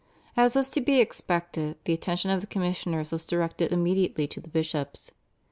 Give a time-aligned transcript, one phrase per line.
[0.35, 4.49] As was to be expected, the attention of the commissioners was directed immediately to the
[4.49, 5.11] bishops.